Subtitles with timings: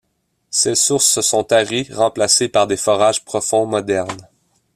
[0.49, 4.27] Ces sources se sont taries, remplacées par des forages profonds modernes.